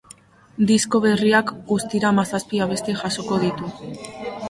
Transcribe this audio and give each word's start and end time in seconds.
Disko 0.71 1.01
berriak 1.03 1.53
guztira 1.69 2.11
hamazazpi 2.11 2.65
abesti 2.69 2.99
jasoko 3.07 3.43
ditu. 3.49 3.75